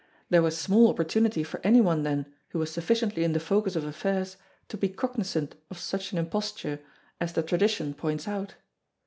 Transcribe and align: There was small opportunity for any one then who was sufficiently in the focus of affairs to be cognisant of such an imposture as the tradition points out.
There 0.31 0.41
was 0.41 0.57
small 0.57 0.87
opportunity 0.89 1.43
for 1.43 1.61
any 1.63 1.79
one 1.79 2.01
then 2.01 2.25
who 2.49 2.57
was 2.57 2.71
sufficiently 2.71 3.23
in 3.23 3.33
the 3.33 3.39
focus 3.39 3.75
of 3.75 3.83
affairs 3.83 4.35
to 4.69 4.75
be 4.75 4.89
cognisant 4.89 5.53
of 5.69 5.77
such 5.77 6.11
an 6.11 6.17
imposture 6.17 6.79
as 7.19 7.33
the 7.33 7.43
tradition 7.43 7.93
points 7.93 8.27
out. 8.27 8.55